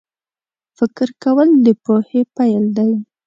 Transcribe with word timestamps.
فکر 0.77 1.07
کول 1.23 1.49
د 1.65 1.67
پوهې 1.83 2.21
پیل 2.35 2.65
دی 2.77 2.91